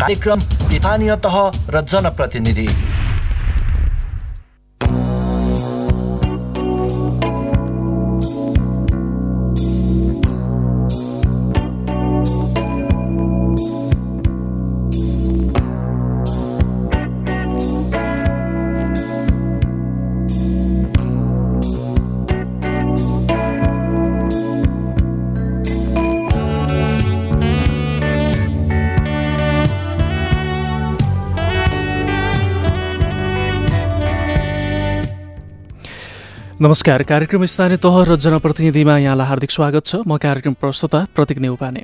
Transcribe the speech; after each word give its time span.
कार्यक्रम 0.00 0.40
स्थानीय 0.40 1.14
तह 1.24 1.36
र 1.70 1.80
जनप्रतिनिधि। 1.84 2.66
नमस्कार 36.62 37.02
कार्यक्रम 37.02 37.44
स्थानीय 37.46 37.76
तह 37.80 37.94
र 38.04 38.16
जनप्रतिनिधिमा 38.20 38.96
यहाँलाई 38.98 39.26
हार्दिक 39.26 39.50
स्वागत 39.50 39.84
छ। 39.86 39.96
म 40.04 40.16
कार्यक्रम 40.20 40.54
प्रस्तुता 40.60 40.98
प्रतीक 41.16 41.38
नेउपाने। 41.40 41.82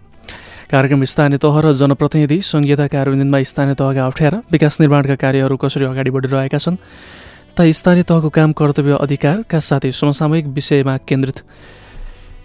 कार्यक्रम 0.68 1.04
स्थानीय 1.04 1.38
तह 1.40 1.56
र 1.64 1.72
जनप्रतिनिधि 1.72 2.38
सङ्घीयता 2.44 2.86
कार्यान्वयनमा 2.92 3.40
स्थानीय 3.42 3.74
तहका 3.74 4.04
अप्ठ्यारा 4.04 4.38
विकास 4.52 4.80
निर्माणका 4.80 5.14
कार्यहरू 5.16 5.56
कसरी 5.56 5.84
अगाडि 5.86 6.10
बढिरहेका 6.12 6.58
छन् 6.60 6.76
तथा 7.56 7.70
स्थानीय 7.72 8.04
तहको 8.04 8.28
काम 8.28 8.52
कर्तव्य 8.52 9.00
अधिकारका 9.00 9.60
साथै 9.64 9.92
समसामयिक 9.96 10.46
विषयमा 10.52 10.96
केन्द्रित 11.08 11.38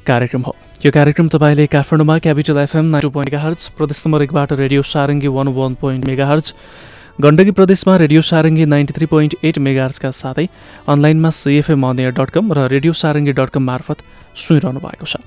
कार्यक्रम 0.07 0.41
हो। 0.47 0.55
यो 0.87 0.91
कार्यक्रम 0.95 1.27
तपाईँले 1.35 1.67
काठमाडौँमा 1.67 2.17
Capital 2.23 2.57
FM 2.63 2.85
nine 2.95 3.01
two 3.03 3.09
point 3.11 3.27
mega 3.27 3.43
hertz 3.43 3.75
प्रदेश 3.75 4.07
नम्बर 4.07 4.23
एकबाट 4.23 4.49
radio 4.55 4.81
Sarangi 4.87 5.27
one 5.35 5.47
one 5.51 5.75
point 5.83 6.05
mega 6.07 6.25
hertz 6.31 6.47
Gandaki 7.19 7.51
प्रदेशमा 7.51 7.95
radio 7.97 8.21
Sarangi 8.23 8.65
ninety 8.65 8.93
three 8.93 9.05
point 9.05 9.33
eight 9.43 9.57
मेगार्सका 9.59 10.11
साथै 10.13 10.45
अनलाइनमा 10.87 11.29
सिएफएम 11.35 11.83
अनियर 11.87 12.11
डट 12.15 12.29
कम 12.31 12.53
र 12.53 12.67
रेडियो 12.71 12.93
सारङ्गी 12.95 13.31
डट 13.35 13.49
कम 13.51 13.63
मार्फत 13.63 14.03
सुनिरहनु 14.35 14.79
भएको 14.79 15.05
छ। 15.05 15.19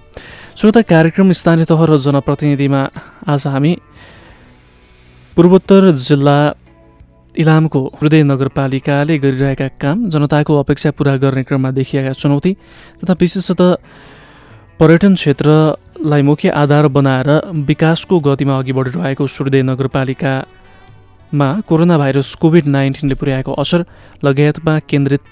श्रोता 0.57 0.83
कार्यक्रम 0.83 1.33
स्थानीय 1.35 1.65
तह 1.71 1.85
र 1.85 1.99
जनप्रतिनिधिमा 2.01 2.81
आज 3.29 3.47
हामी 3.47 3.73
पूर्वोत्तर 5.37 5.91
जिल्ला 6.01 6.39
इलामको 7.35 7.85
हृदय 8.01 8.23
नगरपालिकाले 8.25 9.19
गरिरहेका 9.19 9.69
काम 9.79 10.09
जनताको 10.11 10.59
अपेक्षा 10.59 10.91
पुरा 10.97 11.17
गर्ने 11.21 11.43
क्रममा 11.45 11.71
देखिएका 11.79 12.13
चुनौती 12.17 12.57
तथा 12.99 13.21
विशेषतः 13.21 13.73
पर्यटन 14.81 15.15
क्षेत्रलाई 15.15 16.23
मुख्य 16.25 16.49
आधार 16.59 16.89
बनाएर 16.97 17.31
विकासको 17.69 18.21
गतिमा 18.27 18.59
अघि 18.59 18.73
बढिरहेको 18.73 19.27
सूर्यदय 19.29 19.63
नगरपालिका 19.71 20.35
मा 21.35 21.49
कोरोना 21.67 21.97
भाइरस 21.99 22.35
कोभिड 22.39 22.67
नाइन्टिनले 22.71 23.15
पुर्याएको 23.19 23.53
असर 23.59 23.85
लगायतमा 24.25 24.79
केन्द्रित 24.87 25.27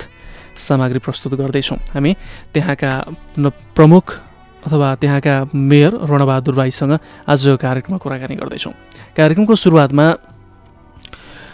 सामग्री 0.58 0.98
प्रस्तुत 0.98 1.32
गर्दैछौँ। 1.38 1.78
हामी 1.94 2.12
त्यहाँका 2.54 2.90
प्रमुख 3.76 4.04
अथवा 4.66 4.88
त्यहाँका 4.98 5.34
मेयर 5.54 5.92
रणबहादुर 6.10 6.54
राईसँग 6.54 6.92
आज 7.28 7.46
कार्यक्रममा 7.62 7.98
कुराकानी 8.02 8.34
गर्दैछौँ। 8.34 8.72
कार्यक्रमको 9.16 9.54
सुरुवातमा 9.54 10.06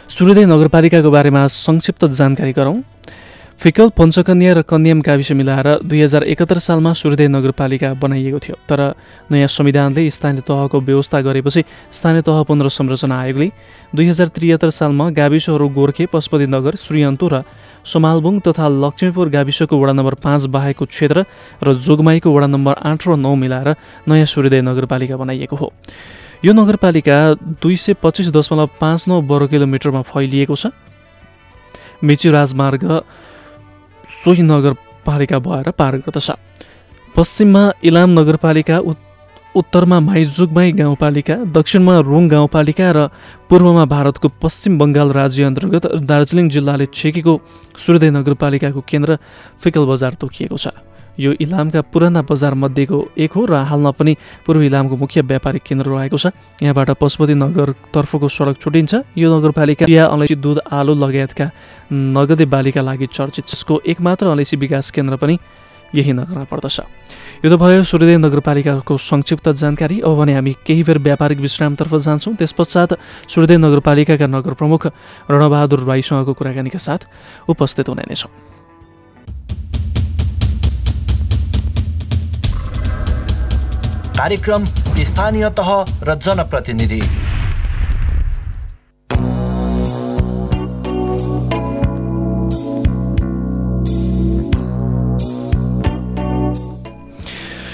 सूर्योदय 0.09 0.45
नगरपालिकाको 0.49 1.11
बारेमा 1.11 1.47
संक्षिप्त 1.47 2.05
जानकारी 2.19 2.53
गरौँ। 2.53 2.77
फिकल 3.59 3.89
पञ्चकन्या 3.98 4.53
र 4.55 4.62
कन्याम 4.62 5.01
गाविस 5.03 5.31
मिलाएर 5.34 5.69
दुई 5.83 6.01
हजार 6.03 6.23
एकहत्तर 6.31 6.59
सालमा 6.62 6.92
सूर्योदय 6.95 7.28
नगरपालिका 7.28 7.89
बनाइएको 7.98 8.39
थियो 8.39 8.56
तर 8.70 8.81
नयाँ 9.31 9.48
संविधानले 9.51 10.03
स्थानीय 10.14 10.42
तहको 10.47 10.81
व्यवस्था 10.81 11.20
गरेपछि 11.27 11.62
स्थानीय 11.91 12.23
तह 12.23 12.42
पुनर्संरचना 12.47 13.19
आयोगले 13.19 13.48
दुई 13.95 14.06
हजार 14.09 14.29
त्रिहत्तर 14.31 14.70
सालमा 14.70 15.11
गाविसहरू 15.11 15.69
गोर्खे 15.75 16.06
पशुपति 16.06 16.47
नगर 16.47 16.77
श्रीअन्तु 16.79 17.27
र 17.29 17.42
सोमालबुङ 17.83 18.39
तथा 18.46 18.69
लक्ष्मीपुर 18.79 19.29
गाविसको 19.29 19.75
वडा 19.75 19.92
नम्बर 19.92 20.14
पाँच 20.23 20.46
बाहेकको 20.55 20.85
क्षेत्र 20.95 21.27
र 21.58 21.75
जोगमाईको 21.83 22.30
वडा 22.30 22.46
नम्बर 22.46 22.75
आठ 22.79 23.08
र 23.08 23.17
नौ 23.19 23.35
मिलाएर 23.35 23.75
नयाँ 24.07 24.27
सूर्योदय 24.35 24.63
नगरपालिका 24.70 25.17
बनाइएको 25.19 25.57
हो। 25.57 25.73
यो 26.46 26.52
नगरपालिका 26.55 27.17
दुई 27.58 27.77
सय 27.77 27.95
पच्चिस 28.02 28.30
दशमलव 28.30 28.70
पाँच 28.79 29.05
नौ 29.08 29.20
वर्ग 29.27 29.51
किलोमिटरमा 29.51 30.02
फैलिएको 30.07 30.55
छ। 30.55 30.70
मेची 32.07 32.30
राजमार्ग 32.30 32.85
सोही 34.24 34.42
नगरपालिका 34.42 35.39
भएर 35.39 35.70
पार 35.79 35.96
गर्दछ। 36.05 36.29
पश्चिममा 37.14 37.62
इलाम 37.89 38.11
नगरपालिका 38.18 38.77
उत्तरमा 39.56 39.98
माइजुगमाई 40.01 40.73
गाउँपालिका 40.73 41.34
दक्षिणमा 41.56 41.95
रोङ 42.05 42.28
गाउँपालिका 42.28 42.86
र 42.92 42.98
पूर्वमा 43.48 43.84
भारतको 43.95 44.28
पश्चिम 44.42 44.78
बङ्गाल 44.78 45.08
राज्य 45.12 45.45
अन्तर्गत 45.45 45.84
दार्जिलिङ 46.05 46.46
जिल्लाले 46.55 46.86
छेकेको 46.92 47.33
सूर्योदय 47.78 48.11
नगरपालिकाको 48.18 48.80
केन्द्र 48.90 49.18
फिकल 49.62 49.84
बजार 49.90 50.12
तोकिएको 50.20 50.58
छ। 50.58 50.67
यो 51.18 51.33
इलामका 51.40 51.80
पुराना 51.90 52.23
बजारमध्येको 52.23 52.98
एक 53.18 53.33
हो 53.33 53.45
र 53.45 53.55
हालमा 53.67 53.90
पनि 53.90 54.12
पूर्व 54.46 54.62
इलामको 54.62 54.96
मुख्य 54.96 55.20
व्यापारिक 55.23 55.62
केन्द्र 55.62 55.86
रहेको 55.90 56.17
छ। 56.17 56.30
यहाँबाट 56.62 56.90
पशुपति 56.95 57.34
नगरतर्फको 57.34 58.29
सडक 58.29 58.56
छुटिन्छ। 58.62 58.92
यो 59.18 59.27
नगरपालिका 59.27 59.86
चिया 59.86 60.05
अलैँची 60.07 60.34
दुध 60.39 60.58
आलु 60.70 60.95
लगायतका 60.95 61.46
नगदे 61.90 62.45
बालीका 62.46 62.80
लागि 62.80 63.07
चर्चित 63.11 63.45
जसको 63.51 63.83
एकमात्र 63.84 64.27
अलैँची 64.30 64.57
विकास 64.57 64.90
केन्द्र 64.95 65.17
पनि 65.18 65.39
यही 65.95 66.12
नगरमा 66.12 66.45
पर्दछ। 66.46 66.80
यो 67.42 67.48
त 67.51 67.55
भयो 67.57 67.83
सूर्यदेव 67.83 68.18
नगरपालिकाको 68.18 68.95
संक्षिप्त 68.95 69.48
जानकारी। 69.58 70.01
अब 70.07 70.14
भने 70.18 70.33
हामी 70.34 70.52
केही 70.67 70.83
बेर 70.83 70.98
व्यापारिक 70.98 71.39
विश्रामतर्फ 71.39 71.95
जान्छौँ। 71.96 72.34
त्यस 72.36 72.52
पश्चात 72.52 72.95
सूर्यदेव 73.27 73.58
नगरपालिकाका 73.58 74.27
नगर 74.27 74.52
प्रमुख 74.55 74.86
रणबहादुर 75.27 75.80
राईसँगको 75.83 76.33
कुराकानीका 76.34 76.78
साथ 76.78 77.01
उपस्थित 77.48 77.89
हुने 77.89 78.14
कार्यक्रम 84.18 84.64
स्थानीय 85.08 85.48
तह 85.58 85.68
र 86.06 86.14
जनप्रतिनिधि। 86.27 87.01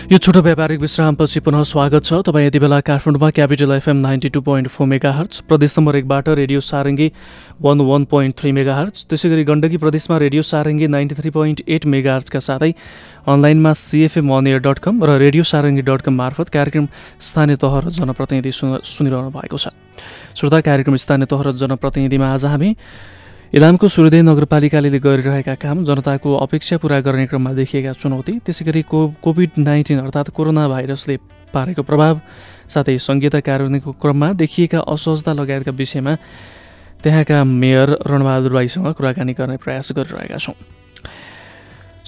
यो 0.05 0.19
छोटो 0.19 0.41
व्यापारिक 0.43 0.81
विश्रामपछि 0.81 1.41
पुनः 1.41 1.63
स्वागत 1.65 2.05
छ। 2.05 2.13
तपाईँ 2.29 2.47
यति 2.47 2.59
बेला 2.61 2.81
काठमाडौँमा 2.85 3.31
Capital 3.31 3.71
FM 3.73 3.97
ninety 3.97 4.29
two 4.29 4.41
point 4.45 4.69
four 4.69 4.87
mega 4.87 5.13
hertz 5.13 5.39
प्रदेश 5.49 5.79
नम्बर 5.79 5.97
एकबाट 5.97 6.29
radio 6.29 6.61
Sarangi 6.61 7.11
one 7.63 7.81
one 7.81 8.05
point 8.13 8.37
three 8.39 8.53
mega 8.53 8.75
hertz 8.77 9.07
त्यसै 9.11 9.29
गरी 9.31 9.45
गण्डकी 9.45 9.77
प्रदेशमा 9.81 10.19
radio 10.19 10.43
Sarangi 10.45 10.87
ninety 10.93 11.15
three 11.15 11.31
point 11.31 11.63
eight 11.69 11.87
mega 11.89 12.15
हर्चका 12.15 12.41
साथै 12.49 12.71
अनलाइनमा 13.33 13.73
CFM 13.73 14.33
on 14.37 14.47
air 14.47 14.61
dot 14.69 14.79
com 14.85 15.05
र 15.05 15.17
रेडियो 15.25 15.45
सारङ्गी 15.53 15.83
डट 15.89 16.03
कम 16.05 16.15
मार्फत 16.21 16.49
कार्यक्रम 16.53 16.89
स्थानीय 17.25 17.57
तह 17.65 17.81
र 17.81 17.97
जनप्रतिनिधि 17.97 18.53
सुनिरहनु 18.53 19.31
भएको 19.41 19.57
छ। 19.57 19.73
श्रोता 20.37 20.61
कार्यक्रम 20.69 20.97
स्थानीय 21.01 21.33
तह 21.33 21.49
र 21.49 21.57
जनप्रतिनिधिमा 21.65 22.33
आज 22.35 22.45
हामी 22.53 22.75
इलामको 23.55 23.87
सूर्योदय 23.87 24.23
नगरपालिकाले 24.27 24.99
गरिरहेका 24.99 25.55
काम 25.63 25.85
जनताको 25.87 26.31
अपेक्षा 26.37 26.77
पुरा 26.83 26.99
गर्ने 27.07 27.27
क्रममा 27.31 27.53
देखिएका 27.55 27.93
चुनौती 28.03 28.33
त्यसै 28.43 28.65
गरी 28.67 28.83
को 28.83 28.99
कोभिड 29.23 29.51
नाइन्टिन 29.63 29.99
अर्थात् 30.01 30.31
कोरोना 30.35 30.67
भाइरसले 30.69 31.17
पारेको 31.55 31.83
प्रभाव 31.87 32.21
साथै 32.67 32.99
सङ्घीयता 32.99 33.41
कार्यान्वयनको 33.47 33.93
क्रममा 34.03 34.33
देखिएका 34.43 34.81
असहजता 34.91 35.33
लगायतका 35.39 35.71
विषयमा 35.71 36.15
त्यहाँका 36.99 37.39
मेयर 37.63 37.89
रणबहादुर 38.03 38.53
राईसँग 38.59 38.91
कुराकानी 38.99 39.33
गर्ने 39.39 39.57
प्रयास 39.63 39.93
गरिरहेका 39.95 40.39
छौँ। 40.43 40.59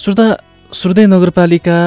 श्रोता 0.03 0.27
सूर्योदय 0.73 1.05
नगरपालिका 1.15 1.77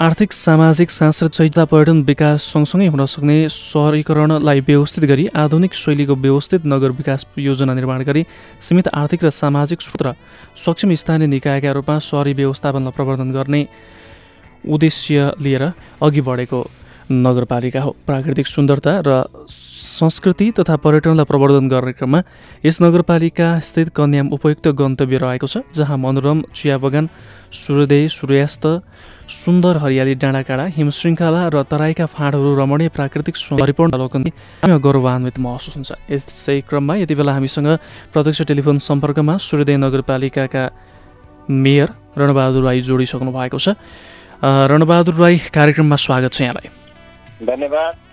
आर्थिक 0.00 0.32
सामाजिक 0.32 0.90
सांस्कृतिक 0.90 1.34
सहितता 1.36 1.64
पर्यटन 1.68 2.00
विकास 2.02 2.42
सँगसँगै 2.52 2.86
हुन 2.88 3.04
सक्ने 3.04 3.36
सहरीकरणलाई 3.52 4.60
व्यवस्थित 4.68 5.04
गरी 5.04 5.26
आधुनिक 5.36 5.74
शैलीको 5.76 6.14
व्यवस्थित 6.16 6.64
नगर 6.64 6.90
विकास 6.96 7.26
योजना 7.38 7.74
निर्माण 7.74 8.02
गरी 8.08 8.24
सीमित 8.58 8.88
आर्थिक 8.96 9.24
र 9.24 9.30
सामाजिक 9.30 9.80
सूत्र 9.80 10.14
सक्षम 10.56 10.94
स्थानीय 10.96 11.26
निकायका 11.26 11.72
रूपमा 11.76 11.98
सहरी 12.00 12.32
व्यवस्थापनलाई 12.32 12.92
प्रवर्धन 12.96 13.32
गर्ने 13.32 13.60
उद्देश्य 14.64 15.32
लिएर 15.36 15.64
अघि 16.00 16.20
बढेको 16.24 16.60
नगरपालिका 17.12 17.80
हो। 17.82 17.96
प्राकृतिक 18.06 18.46
सुन्दरता 18.46 18.92
र 19.04 19.24
संस्कृति 20.00 20.50
तथा 20.58 20.76
पर्यटनलाई 20.84 21.24
प्रवर्धन 21.30 21.68
गर्ने 21.68 21.92
क्रममा 21.92 22.20
यस 22.64 22.80
नगरपालिका 22.82 23.48
स्थित 23.68 23.88
कन्याम 23.96 24.28
उपयुक्त 24.32 24.68
गन्तव्य 24.80 25.18
रहेको 25.18 25.46
छ 25.46 25.62
जहाँ 25.76 25.96
मनोरम 25.98 26.38
चिया 26.54 26.78
बगान 26.78 27.08
सूर्योदय 27.52 28.08
सूर्यास्त 28.08 28.64
सुन्दर 29.30 29.76
हरियाली 29.82 30.14
डाँडाकाँडा 30.22 30.64
हिमशृङ्खला 30.76 31.42
र 31.54 31.62
तराईका 31.70 32.06
फाँडहरू 32.06 32.54
रमणीय 32.56 32.88
प्राकृतिक 32.96 33.34
परिपूर्ण 33.60 33.92
अवलोकन 33.92 34.24
गौरवान्वित 34.80 35.38
महसुस 35.38 35.74
हुन्छ। 35.76 35.90
यसै 36.10 36.60
क्रममा 36.68 36.94
यति 37.02 37.14
बेला 37.14 37.32
हामीसँग 37.36 37.68
प्रत्यक्ष 38.12 38.42
टेलिफोन 38.50 38.78
सम्पर्कमा 38.80 39.36
सूर्योदय 39.38 39.76
नगरपालिकाका 39.84 40.62
मेयर 41.64 41.88
रणबहादुर 42.18 42.64
राई 42.64 42.80
जोडिसक्नु 42.88 43.30
भएको 43.32 43.58
छ। 43.58 43.76
रणबहादुर 44.42 45.14
राई 45.14 45.36
कार्यक्रममा 45.50 45.96
स्वागत 46.06 46.32
छ 46.32 46.40
यहाँलाई। 46.40 46.68
धन्यवाद। 47.46 48.09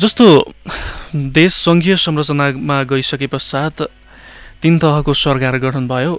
जस्तो 0.00 0.26
देश 1.36 1.52
सङ्घीय 1.54 1.96
संरचनामा 1.96 2.76
गइसके 2.90 3.26
पश्चात 3.26 3.82
तिन 4.62 4.78
तहको 4.78 5.12
सरकार 5.14 5.56
गठन 5.60 5.88
भयो 5.88 6.12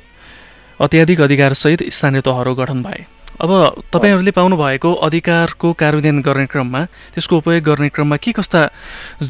अत्याधिक 0.80 1.22
अधिकारसहित 1.22 1.82
स्थानीय 1.90 2.22
तहहरू 2.22 2.54
गठन 2.56 2.82
भए। 2.84 3.06
अब 3.42 3.52
तपाईँहरूले 3.94 4.32
पाउनुभएको 4.38 4.94
अधिकारको 5.08 5.74
कार्यान्वयन 5.74 6.22
गर्ने 6.22 6.46
क्रममा 6.54 6.82
त्यसको 7.14 7.38
उपयोग 7.38 7.64
गर्ने 7.64 7.90
क्रममा 7.90 8.18
के 8.22 8.32
कस्ता 8.38 8.62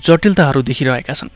जटिलताहरू 0.04 0.62
देखिरहेका 0.68 1.14
छन्? 1.14 1.32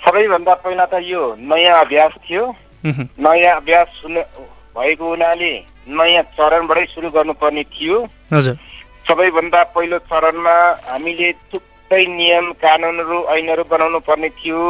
सबैभन्दा 0.00 0.54
पहिला 0.62 0.86
त 0.86 1.02
यो 1.02 1.22
नयाँ 1.50 1.80
अभ्यास 1.82 2.12
थियो। 2.30 2.44
नयाँ 2.86 3.56
अभ्यास 3.56 3.88
भएको 4.06 5.04
हुनाले 5.08 5.52
नयाँ 5.88 6.22
चरणबाटै 6.38 6.84
सुरु 6.94 7.10
गर्नुपर्ने 7.10 7.62
थियो। 7.74 7.96
हजुर। 8.32 8.56
सबैभन्दा 9.08 9.62
पहिलो 9.74 9.98
चरणमा 10.10 10.56
हामीले 10.86 11.32
थुप्रै 11.52 12.04
नियम 12.12 12.52
कानुनहरू 12.62 13.18
ऐनहरू 13.34 13.64
बनाउनु 13.70 13.98
पर्ने 14.02 14.28
थियो। 14.38 14.62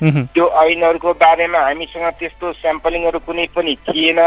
त्यो 0.00 0.46
ऐनहरूको 0.62 1.12
बारेमा 1.22 1.58
हामीसँग 1.60 2.06
त्यस्तो 2.18 2.52
स्याम्पलिङहरू 2.52 3.18
कुनै 3.26 3.46
पनि 3.54 3.74
थिएन। 3.86 4.20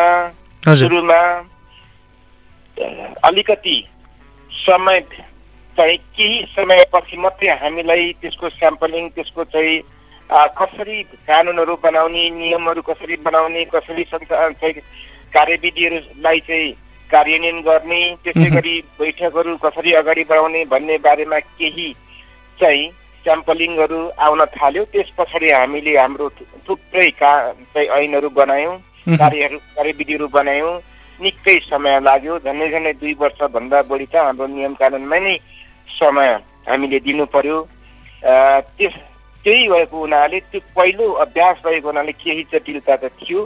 सुरुमा 0.64 1.22
अलिकति 3.28 3.78
समय 4.50 5.00
चाहिँ 5.78 5.98
केही 6.16 6.38
समयपछि 6.56 7.18
मात्रै 7.18 7.50
हामीलाई 7.62 8.12
त्यसको 8.22 8.50
स्याम्पलिङ 8.50 9.10
त्यसको 9.16 9.44
चाहिँ 9.54 9.82
कसरी 10.60 11.02
कानुनहरू 11.28 11.76
बनाउने 11.84 12.24
नियमहरू 12.30 12.82
कसरी 12.82 13.16
बनाउने 13.26 13.66
कसरी 13.74 14.04
चाहिँ 14.14 14.74
कार्यविधिहरूलाई 15.34 16.40
चाहिँ 16.48 16.72
कार्यान्वयन 17.14 17.62
गर्ने 17.62 18.02
त्यसै। 18.24 18.50
गरी 18.56 18.76
बैठकहरू 19.00 19.56
कसरी 19.66 19.92
अगाडि 20.02 20.24
बढाउने 20.30 20.62
भन्ने 20.74 20.98
बारेमा 21.06 21.40
केही 21.60 21.90
चाहिँ 22.60 22.90
स्याम्पलिङहरू 23.26 24.00
आउन 24.20 24.42
थाल्यो। 24.56 24.84
त्यस 24.94 25.10
पछाडि 25.18 25.52
हामीले 25.52 25.94
हाम्रो 25.98 26.30
थुप्रै 26.68 27.10
का 27.20 27.32
चाहिँ 27.74 27.88
ऐनहरू 28.00 28.30
बनायौँ 28.40 28.76
कार्यहरू 29.08 29.58
कार्यविधिहरू 29.76 30.28
बनायौँ। 30.34 30.74
निकै 31.20 31.58
समय 31.70 32.00
लाग्यो। 32.04 32.38
झन्डै 32.40 32.68
झन्डै 32.74 32.94
दुई 33.00 33.14
वर्षभन्दा 33.22 33.82
बढी 33.90 34.06
त 34.06 34.16
हाम्रो 34.18 34.48
नियम 34.48 34.74
कानुनमै 34.82 35.20
नै 35.20 35.36
समय 35.90 36.30
हामीले 36.68 37.00
दिनु 37.06 37.26
पर्यो। 37.36 37.58
त्यस 38.78 38.94
त्यही 39.46 39.68
भएको 39.70 39.98
हुनाले 40.00 40.40
त्यो 40.52 40.60
पहिलो 40.76 41.06
अभ्यास 41.24 41.58
भएको 41.66 41.88
हुनाले 41.88 42.12
केही 42.24 42.44
जटिलता 42.52 42.96
त 42.96 43.12
थियो। 43.22 43.42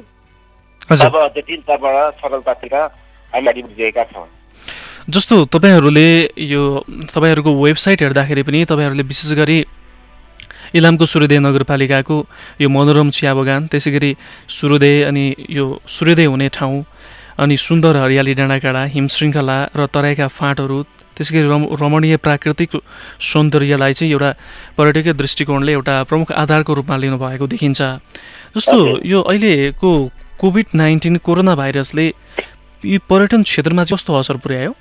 अब 0.87 1.15
जटिलताबाट 1.35 2.21
सरलतातिर 2.21 2.75
अगाडि 3.33 3.61
बढिरहेका 3.61 4.03
छौँ 4.05 4.27
जस्तो 5.09 5.35
तपाईँहरूले 5.47 6.07
यो 6.45 6.63
तपाईँहरूको 7.07 7.51
वेबसाइट 7.55 8.01
हेर्दाखेरि 8.01 8.43
पनि 8.43 8.63
तपाईँहरूले 8.65 9.03
विशेष 9.03 9.31
गरी 9.33 9.57
इलामको 10.75 11.05
सूर्योदय 11.05 11.39
नगरपालिकाको 11.39 12.17
यो 12.61 12.69
मनोरम 12.69 13.09
चिया 13.11 13.33
बगान 13.33 13.67
त्यसै 13.67 13.91
गरी 13.91 14.11
सूर्योदय 14.49 14.95
अनि 15.03 15.25
यो 15.49 15.65
सूर्योदय 15.87 16.25
हुने 16.25 16.47
ठाउँ 16.49 16.83
अनि 17.37 17.55
सुन्दर 17.57 17.95
हरियाली 17.97 18.33
डाँडाकाँडा 18.33 18.83
हिमशृङ्खला 18.91 19.57
र 19.71 19.85
तराईका 19.87 20.27
फाँटहरू 20.29 20.77
त्यसै 21.15 21.31
गरी 21.35 21.47
रम 21.47 21.63
रमणीय 21.73 22.15
प्राकृतिक 22.17 22.71
सौन्दर्यलाई 23.23 23.93
चाहिँ 23.93 24.11
एउटा 24.11 24.31
पर्यटकीय 24.77 25.13
दृष्टिकोणले 25.13 25.71
एउटा 25.71 25.95
प्रमुख 26.03 26.31
आधारको 26.33 26.73
रूपमा 26.73 26.97
लिनुभएको 26.97 27.47
देखिन्छ 27.47 27.81
जस्तो। 28.53 28.77
यो 29.05 29.21
अहिलेको 29.23 29.91
कोभिड 30.35 30.67
नाइन्टिन 30.75 31.15
कोरोना 31.25 31.55
भाइरसले 31.55 32.05
यो 32.85 32.99
पर्यटन 33.09 33.43
क्षेत्रमा 33.43 33.83
चाहिँ 33.83 33.97
कस्तो 33.97 34.13
असर 34.19 34.37
पुर्यायो? 34.43 34.73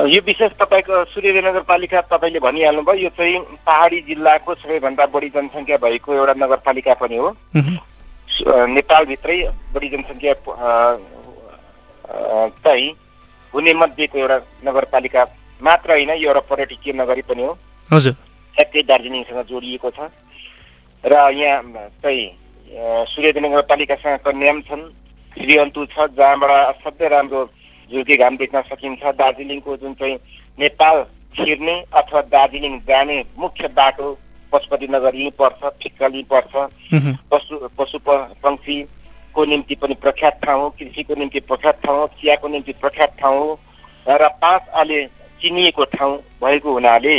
यो 0.00 0.20
विशेष 0.26 0.52
तपाईँको 0.60 1.04
सूर्यदेव 1.12 1.46
नगरपालिका 1.48 2.00
तपाईँले 2.08 2.40
भनिहाल्नुभयो 2.40 3.02
यो 3.04 3.10
चाहिँ 3.18 3.38
पहाडी 3.66 4.00
जिल्लाको 4.08 4.54
सबैभन्दा 4.54 5.06
बढी 5.12 5.28
जनसङ्ख्या 5.34 5.76
भएको 5.76 6.14
एउटा 6.14 6.34
नगरपालिका 6.38 6.94
पनि 7.02 7.16
हो। 7.16 7.28
नेपालभित्रै 8.76 9.38
बढी 9.74 9.88
जनसङ्ख्या 9.88 10.34
चाहिँ 12.64 12.88
हुने 13.54 13.72
मध्येको 13.74 14.18
एउटा 14.18 14.38
नगरपालिका 14.64 15.22
मात्र 15.60 15.90
होइन 15.90 16.10
यो 16.10 16.28
एउटा 16.30 16.40
पर्यटकीय 16.48 16.92
नगरी 16.96 17.22
पनि 17.28 17.42
हो। 17.44 17.52
हजुर। 17.90 18.12
ठ्याक्कै 18.56 18.82
दार्जिलिङसँग 18.88 19.42
जोडिएको 19.50 19.90
छ। 19.90 20.08
र 21.04 21.12
यहाँ 21.34 21.60
चाहिँ 22.00 22.24
अ, 22.70 23.04
सूर्यदेव 23.10 23.44
नगरपालिकासँगको 23.44 24.30
नियम 24.32 24.60
छन्। 24.70 24.82
श्रीअन्तु 25.34 25.84
छ 25.92 26.06
जहाँबाट 26.18 26.50
असाध्यै 26.50 27.08
राम्रो 27.08 27.44
झुल्के 27.90 28.16
घाम 28.16 28.36
देख्न 28.36 28.60
सकिन्छ। 28.70 29.02
दार्जिलिङको 29.18 29.76
जुन 29.76 29.94
चाहिँ 29.94 30.16
नेपाल 30.58 31.02
छिर्ने 31.36 31.74
अथवा 31.94 32.20
दार्जिलिङ 32.34 32.78
जाने 32.88 33.16
मुख्य 33.38 33.68
बाटो 33.78 34.08
पशुपति 34.52 34.86
नगर 34.90 35.14
यहीँ 35.14 35.30
पर्छ 35.38 35.60
फिक्कल 35.82 36.12
यहीँ 36.12 36.24
पर्छ। 36.30 36.54
पशु 37.30 37.68
पशु 37.78 37.98
प- 38.06 38.34
पक्षीको 38.42 39.44
निम्ति 39.44 39.74
पनि 39.82 39.94
प्रख्यात 39.94 40.40
ठाउँ 40.44 40.60
हो 40.62 40.68
कृषिको 40.78 41.14
निम्ति 41.14 41.40
प्रख्यात 41.40 41.82
ठाउँ 41.84 41.98
हो 41.98 42.06
चियाको 42.20 42.48
निम्ति 42.48 42.72
प्रख्यात 42.82 43.16
ठाउँ 43.20 43.38
हो। 43.38 43.58
र 44.06 44.28
पाँच 44.42 44.68
आले 44.74 45.04
चिनिएको 45.40 45.84
ठाउँ 45.94 46.16
भएको 46.42 46.72
हुनाले 46.72 47.16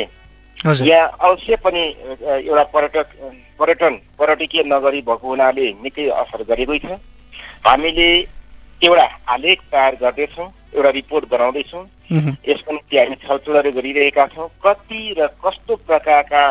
यहाँ 0.86 1.08
अवश्य 1.22 1.56
पनि 1.64 1.82
एउटा 2.22 2.64
पर्यटक 2.74 3.08
पर्यटन 3.60 3.94
पर्यटकीय 4.20 4.64
नगरी 4.64 5.02
भएको 5.02 5.28
हुनाले 5.28 5.68
निकै 5.84 6.08
असर 6.22 6.44
गरेकै 6.44 6.80
छ। 6.80 7.00
हामीले 7.68 8.10
एउटा 8.82 9.06
आलेख 9.30 9.60
तयार 9.72 9.96
गर्दैछौँ 10.02 10.48
एउटा 10.76 10.90
रिपोर्ट 10.90 11.26
बनाउँदैछौँ। 11.32 11.84
यसको 12.12 12.72
निम्ति 12.72 12.98
हामी 12.98 13.16
छलफलहरू 13.24 13.72
गरिरहेका 13.72 14.26
छौँ। 14.36 14.48
कति 14.66 15.02
र 15.20 15.28
कस्तो 15.40 15.76
प्रकारका 15.88 16.44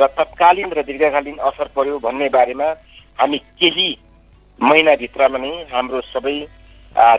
र 0.00 0.06
तत्कालीन 0.18 0.70
र 0.72 0.82
दीर्घकालीन 0.82 1.36
असर 1.48 1.68
पर्यो 1.76 1.98
भन्ने 1.98 2.28
बारेमा 2.28 2.68
हामी 3.18 3.38
केही 3.60 3.88
महिनाभित्रमा 4.58 5.38
नै 5.38 5.52
हाम्रो 5.72 6.00
सबै 6.12 6.36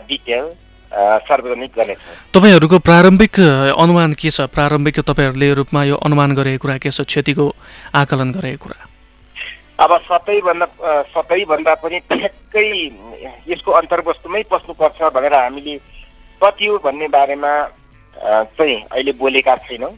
डिटेल 0.08 0.44
सार्वजनिक 1.28 1.70
गर्नेछौँ। 1.76 2.14
तपाईँहरूको 2.32 2.78
प्रारम्भिक 2.78 3.40
अनुमान 3.76 4.12
के 4.14 4.30
छ? 4.30 4.40
प्रारम्भिक 4.48 5.00
तपाईँहरूले 5.00 5.52
रूपमा 5.54 5.84
यो 5.84 5.96
अनुमान 5.96 6.34
गरेको 6.34 6.62
कुरा 6.62 6.76
के 6.78 6.90
छ? 6.90 7.02
क्षतिको 7.02 7.44
आकलन 7.94 8.32
गरेको 8.32 8.62
कुरा। 8.62 8.85
अब 9.76 9.92
सबैभन्दा 10.08 10.66
सबैभन्दा 11.12 11.74
पनि 11.82 11.98
ठ्याक्कै 12.10 12.68
यसको 13.48 13.70
अन्तर्वस्तुमै 13.80 14.42
पस्नुपर्छ 14.52 14.98
भनेर 15.12 15.34
हामीले 15.34 15.74
कति 16.40 16.66
हो 16.66 16.78
भन्ने 16.84 17.08
बारेमा 17.12 17.52
चाहिँ 18.56 18.78
अहिले 18.82 19.12
बोलेका 19.20 19.56
छैनौँ। 19.68 19.92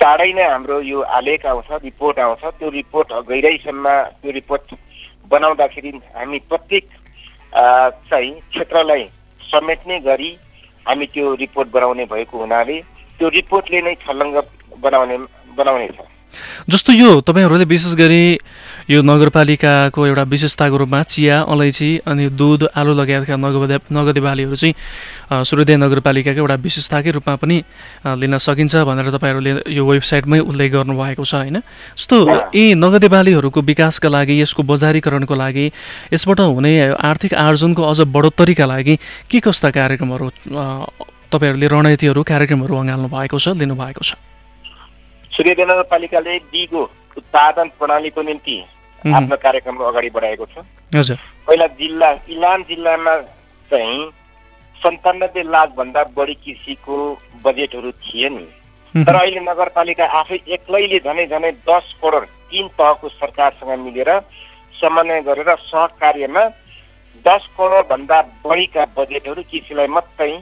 चाँडै 0.00 0.32
नै 0.36 0.44
हाम्रो 0.44 0.80
यो 0.84 1.00
आलेख 1.00 1.46
आउँछ 1.46 1.68
रिपोर्ट 1.84 2.18
आउँछ। 2.20 2.44
त्यो 2.60 2.68
रिपोर्ट 2.70 3.12
गहिराइसम्म 3.28 3.88
त्यो 4.20 4.30
रिपोर्ट 4.38 4.74
बनाउँदाखेरि 5.32 5.90
हामी 6.14 6.38
प्रत्येक 6.52 6.84
चाहिँ 8.10 8.32
क्षेत्रलाई 8.52 9.04
समेट्ने 9.40 9.98
गरी 10.00 10.30
हामी 10.86 11.06
त्यो 11.14 11.34
रिपोर्ट 11.40 11.68
बनाउने 11.72 12.04
भएको 12.12 12.38
हुनाले 12.38 12.80
त्यो 13.18 13.28
रिपोर्टले 13.40 13.80
नै 13.80 13.94
छलङ्ग 14.04 14.36
बनाउने 14.84 15.16
बनाउनेछ। 15.56 15.98
जस्तो 16.68 16.92
यो 16.92 17.20
तपाईँहरूले 17.20 17.64
विशेष 17.64 17.94
गरी 17.94 18.22
यो 18.90 19.02
नगरपालिकाको 19.02 20.06
एउटा 20.06 20.22
विशेषताको 20.22 20.76
रूपमा 20.76 21.02
चिया 21.02 21.40
अलैँची 21.42 21.90
अनि 22.06 22.28
दुध 22.36 22.68
आलु 22.76 22.92
लगायतका 22.94 23.36
नगदे 23.36 23.78
नगदे 23.92 24.20
बालीहरू 24.20 24.56
चाहिँ 24.56 24.74
सूर्योदय 25.44 25.76
नगरपालिकाको 25.76 26.40
एउटा 26.40 26.54
विशेषताकै 26.60 27.10
रूपमा 27.10 27.34
पनि 27.36 27.56
लिन 28.20 28.38
सकिन्छ 28.38 28.74
भनेर 28.84 29.10
तपाईँहरूले 29.16 29.52
यो 29.68 29.82
वेबसाइटमै 29.84 30.38
उल्लेख 30.40 30.70
गर्नुभएको 30.72 31.24
छ 31.24 31.34
होइन? 31.34 31.58
जस्तो 31.96 32.16
यी 32.52 32.74
नगदे 32.74 33.08
बालीहरूको 33.08 33.60
विकासका 33.60 34.08
लागि 34.08 34.40
यसको 34.42 34.62
बजारीकरणको 34.62 35.34
लागि 35.34 35.66
यसबाट 36.12 36.40
हुने 36.40 36.72
आर्थिक 36.92 37.34
आर्जनको 37.34 37.82
अझ 37.82 38.00
बढोत्तरीका 38.08 38.66
लागि 38.66 38.94
के 39.30 39.40
कस्ता 39.40 39.70
कार्यक्रमहरू 39.70 40.28
तपाईँहरूले 41.32 41.66
रणनीतिहरू 41.68 42.22
कार्यक्रमहरू 42.22 42.74
अँगाल्नु 42.76 43.08
भएको 43.08 43.38
छ 43.38 43.56
लिनुभएको 43.56 44.04
छ? 44.04 44.14
सूर्यदेव 45.34 45.70
नगरपालिकाले 45.70 46.38
दिगो 46.52 46.82
उत्पादन 47.18 47.68
प्रणालीको 47.78 48.22
निम्ति 48.22 48.56
आफ्नो 49.02 49.36
कार्यक्रम 49.36 49.76
अगाडि 49.84 50.10
बढाएको 50.10 50.46
छ। 50.46 50.64
पहिला 51.46 51.66
जिल्ला 51.78 52.10
इलाम 52.30 52.62
जिल्लामा 52.68 53.14
चाहिँ 53.70 53.98
सन्तानब्बे 54.80 55.42
लाखभन्दा 55.44 56.02
बढी 56.16 56.34
कृषिको 56.44 56.96
बजेटहरू 57.44 57.90
थिए 58.04 58.28
नि। 58.28 58.46
तर 58.94 59.14
अहिले 59.16 59.40
नगरपालिका 59.40 60.06
आफै 60.20 60.38
एक्लैले 60.54 60.98
झनै 61.00 61.26
झनै 61.26 61.50
दस 61.68 61.94
करोड 62.02 62.26
तिन 62.50 62.68
तहको 62.78 63.08
सरकारसँग 63.10 63.78
मिलेर 63.84 64.10
समन्वय 64.80 65.20
गरेर 65.28 65.54
सहकार्यमा 65.66 66.44
दस 67.24 67.46
करोडभन्दा 67.58 68.20
बढीका 68.44 68.84
बजेटहरू 68.96 69.42
कृषिलाई 69.50 69.86
मात्रै 69.96 70.32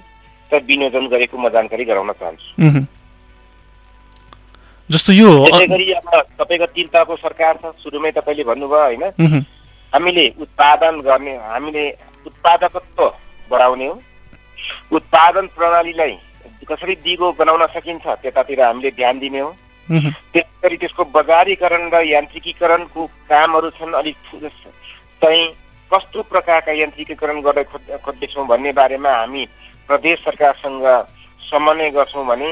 विनियोजन 0.52 1.06
गरेको 1.08 1.36
म 1.38 1.48
जानकारी 1.48 1.84
गराउन 1.84 2.12
चाहन्छु। 2.12 2.84
जस्तो 4.90 5.12
यो 5.12 5.30
त्यसै 5.44 5.66
गरी 5.66 5.92
अब 5.92 6.10
तपाईँको 6.38 6.66
तिन 6.74 6.86
तहको 6.92 7.16
सरकार 7.16 7.54
छ 7.62 7.64
सुरुमै 7.82 8.10
तपाईँले 8.12 8.44
भन्नुभयो 8.44 8.82
होइन। 8.82 9.44
हामीले 9.92 10.24
उत्पादन 10.40 11.00
गर्ने 11.06 11.34
हामीले 11.38 11.84
उत्पादकत्व 12.26 13.02
बढाउने 13.50 13.86
हो। 13.86 13.94
उत्पादन 14.92 15.46
प्रणालीलाई 15.56 16.14
कसरी 16.68 16.94
दिगो 17.04 17.32
बनाउन 17.38 17.66
सकिन्छ 17.74 18.06
त्यतातिर 18.06 18.60
हामीले 18.62 18.90
ध्यान 18.90 19.18
दिने 19.18 19.40
हो। 19.40 19.50
त्यस 19.88 20.46
गरी 20.62 20.76
त्यसको 20.76 21.04
बजारीकरण 21.14 21.82
र 21.94 22.02
यान्त्रिकीकरणको 22.06 23.06
कामहरू 23.28 23.70
छन् 23.78 23.98
अलिक 24.00 24.16
चाहिँ 25.22 25.46
कस्तो 25.90 26.22
प्रकारका 26.22 26.72
यान्त्रिकीकरण 26.72 27.40
गर्न 27.40 27.62
खोज 27.70 27.90
खोज्दैछौँ 28.04 28.46
भन्ने 28.46 28.72
बारेमा 28.72 29.10
हामी 29.12 29.44
प्रदेश 29.88 30.18
सरकारसँग 30.24 30.86
समन्वय 31.50 31.90
गर्छौँ 31.90 32.26
भने 32.26 32.48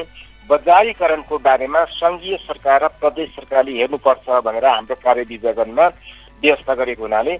बजारीकरणको 0.49 1.37
बारेमा 1.39 1.83
सङ्घीय 1.91 2.37
सरकार 2.41 2.83
र 2.83 2.87
प्रदेश 2.99 3.29
सरकारले 3.35 3.77
हेर्नुपर्छ 3.77 4.41
भनेर 4.41 4.65
हाम्रो 4.65 4.95
कार्यविभाजनमा 5.03 5.85
व्यवस्था 6.43 6.73
गरेको 6.75 7.03
हुनाले 7.03 7.35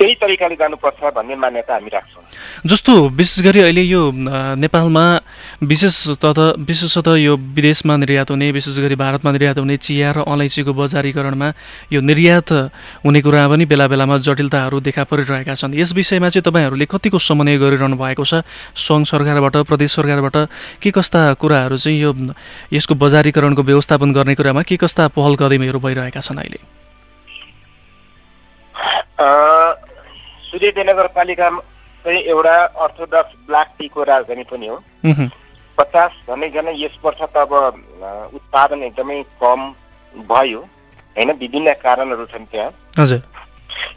त्यही 0.00 0.14
तरिकाले 0.16 0.56
जानुपर्छ 0.56 1.12
भन्ने 1.12 1.34
मान्यता 1.36 1.72
हामी 1.76 1.90
राख्छौँ। 1.92 2.24
जस्तो 2.64 2.92
विशेष 3.20 3.44
गरी 3.44 3.60
अहिले 3.60 3.84
यो 3.84 4.00
नेपालमा 4.56 5.04
विशेषतः 5.60 6.56
विशेषतः 6.56 7.14
यो 7.20 7.36
विदेशमा 7.36 7.96
निर्यात 8.00 8.30
हुने 8.32 8.48
विशेष 8.56 8.78
गरी 8.80 8.96
भारतमा 8.96 9.30
निर्यात 9.30 9.58
हुने 9.60 9.76
चिया 9.76 10.08
र 10.16 10.24
अलैँचीको 10.24 10.72
बजारीकरणमा 10.72 11.48
यो 11.92 12.00
निर्यात 12.00 12.48
हुने 13.04 13.20
कुरा 13.20 13.44
पनि 13.52 13.64
बेला 13.68 13.86
बेलामा 13.92 14.16
जटिलताहरू 14.24 14.80
देखा 14.80 15.04
परिरहेका 15.04 15.54
छन्। 15.60 15.76
यस 15.76 15.92
विषयमा 15.92 16.28
चाहिँ 16.32 16.48
तपाईँहरूले 16.48 16.88
कतिको 16.88 17.18
समन्वय 17.20 17.60
गरिरहनु 17.60 17.96
भएको 18.00 18.24
छ? 18.24 18.40
सङ्घ 18.72 19.04
सरकारबाट 19.04 19.68
प्रदेश 19.68 20.00
सरकारबाट 20.00 20.36
के 20.80 20.90
कस्ता 20.96 21.36
कुराहरू 21.36 21.76
चाहिँ 21.76 22.00
यो 22.00 22.16
यसको 22.72 22.94
बजारीकरणको 22.96 23.62
व्यवस्थापन 23.68 24.16
गर्ने 24.16 24.34
कुरामा 24.40 24.62
के 24.64 24.80
कस्ता 24.80 25.12
पहल 25.12 25.36
कदमीहरू 25.36 25.76
भइरहेका 25.76 26.24
छन् 26.24 26.40
अहिले? 26.40 26.60
अ, 30.50 30.52
सूर्यदेव 30.52 30.90
नगरपालिका 30.90 31.48
चाहिँ 32.04 32.20
एउटा 32.26 32.54
अर्थोडक्स 32.84 33.32
ब्ल्याक 33.46 33.68
टीको 33.78 34.02
राजधानी 34.02 34.44
पनि 34.44 34.66
हो। 34.66 34.76
पचास 35.78 36.10
झन्डै 36.28 36.74
यस 36.76 36.98
वर्ष 37.04 37.20
त 37.22 37.36
अब 37.36 37.52
उत्पादन 38.34 38.82
एकदमै 38.82 39.22
कम 39.40 39.60
भयो। 40.28 40.60
होइन 41.16 41.30
विभिन्न 41.30 41.72
कारणहरू 41.72 42.26
छन् 42.26 42.46
त्यहाँ। 42.50 42.70
हजुर। 42.98 43.18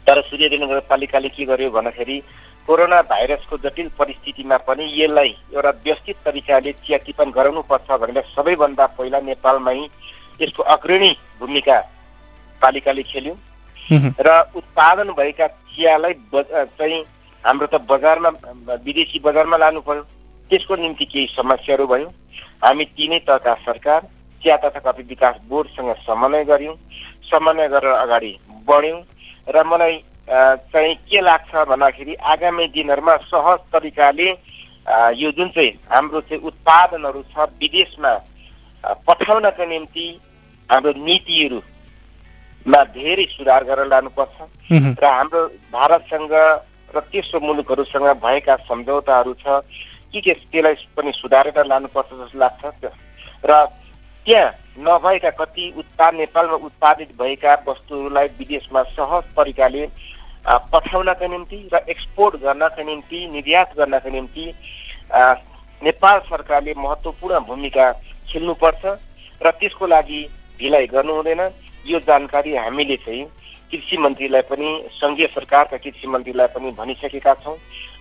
तर 0.06 0.20
सूर्यदेव 0.22 0.62
नगरपालिकाले 0.64 1.28
के 1.28 1.44
गर्यो 1.44 1.70
भन्दाखेरि 1.70 2.22
कोरोना 2.66 3.00
भाइरसको 3.02 3.56
जटिल 3.58 3.88
परिस्थितिमा 3.98 4.56
पनि 4.56 4.84
यसलाई 4.96 5.30
एउटा 5.54 5.70
व्यवस्थित 5.84 6.16
तरिकाले 6.24 6.72
चिया 6.72 6.98
टिपन 6.98 7.30
गराउनुपर्छ 7.30 7.90
भनेर 7.90 8.22
सबैभन्दा 8.36 8.86
पहिला 8.86 9.20
नेपालमै 9.20 9.76
यसको 10.40 10.62
अग्रणी 10.62 11.10
भूमिका 11.40 11.78
पालिकाले 12.62 13.02
खेल्यो। 13.02 13.34
र 13.92 14.28
उत्पादन 14.56 15.08
भएका 15.18 15.46
चियालाई 15.46 16.14
चाहिँ 16.34 17.04
हाम्रो 17.44 17.66
त 17.66 17.80
बजारमा 17.90 18.30
विदेशी 18.84 19.18
बजारमा 19.20 19.56
लानु 19.56 19.80
पर्यो। 19.80 20.02
त्यसको 20.50 20.76
निम्ति 20.76 21.04
केही 21.04 21.26
समस्याहरू 21.36 21.86
भयो। 21.86 22.08
हामी 22.64 22.84
तिनै 22.96 23.18
तहका 23.28 23.54
सरकार 23.66 24.00
चिया 24.42 24.56
तथा 24.64 24.80
कफी 24.80 25.02
विकास 25.02 25.36
बोर्डसँग 25.48 25.92
समन्वय 26.06 26.44
गऱ्यौँ। 26.44 26.76
समन्वय 27.28 27.68
गरेर 27.68 27.92
अगाडि 27.94 28.32
बढ्यौँ 28.68 29.00
र 29.48 29.64
मलाई 29.64 29.96
चाहिँ 30.72 30.94
के 31.04 31.20
लाग्छ 31.20 31.52
भन्दाखेरि 31.68 32.14
आगामी 32.32 32.66
दिनहरूमा 32.72 33.16
सहज 33.28 33.58
तरिकाले 33.72 34.28
यो 35.20 35.30
जुन 35.36 35.48
चाहिँ 35.48 35.72
हाम्रो 35.92 36.20
चाहिँ 36.20 36.42
उत्पादनहरू 36.42 37.22
छ 37.32 37.48
विदेशमा 37.60 38.12
पठाउनका 39.04 39.64
निम्ति 39.64 40.06
हाम्रो 40.70 40.92
नीतिहरूमा 42.64 42.84
धेरै 42.96 43.24
सुधार 43.30 43.64
गरेर 43.64 43.86
लानुपर्छ। 43.88 44.36
र 44.72 45.04
हाम्रो 45.04 45.40
भारतसँग 45.72 46.32
र 46.94 47.00
तेस्रो 47.12 47.40
मुलुकहरूसँग 47.40 48.06
भएका 48.24 48.56
सम्झौताहरू 48.64 49.34
छ। 49.34 49.60
के 50.12 50.20
के 50.20 50.32
त्यसलाई 50.32 50.74
पनि 50.96 51.12
सुधारेर 51.12 51.66
लानुपर्छ 51.66 52.08
जस्तो 52.08 52.38
लाग्छ। 52.38 52.64
र 53.44 53.52
त्यहाँ 54.26 54.52
नभएका 54.80 55.30
कति 55.30 55.64
उत्पाद 55.76 56.14
नेपालमा 56.14 56.56
उत्पादित 56.64 57.10
भएका 57.20 57.52
वस्तुहरूलाई 57.68 58.28
विदेशमा 58.38 58.82
सहज 58.96 59.24
तरिकाले 59.36 59.86
पठाउनका 60.72 61.26
निम्ति 61.26 61.58
र 61.74 61.84
एक्सपोर्ट 61.84 62.34
गर्नका 62.40 62.82
निम्ति 62.82 63.18
निर्यात 63.28 63.76
गर्नका 63.76 64.10
निम्ति 64.10 64.44
नेपाल 65.82 66.18
सरकारले 66.30 66.72
महत्त्वपूर्ण 66.78 67.40
भूमिका 67.44 67.90
खेल्नुपर्छ। 68.32 68.84
र 69.42 69.50
त्यसको 69.50 69.86
लागि 69.86 70.20
ढिलाइ 70.60 70.86
गर्नु 70.86 71.12
हुँदैन 71.12 71.42
यो 71.86 71.98
जानकारी 72.00 72.54
हामीले 72.56 72.96
चाहिँ 72.96 73.24
कृषि 73.72 73.96
मन्त्रीलाई 73.98 74.42
पनि 74.50 74.68
सङ्घीय 74.92 75.26
सरकारका 75.34 75.76
कृषि 75.76 76.06
मन्त्रीलाई 76.06 76.46
पनि 76.54 76.70
भनिसकेका 76.78 77.34
छौँ। 77.42 77.56